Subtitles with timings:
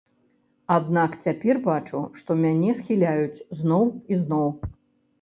[0.75, 4.47] Аднак цяпер бачу, што мяне схіляюць зноў і зноў.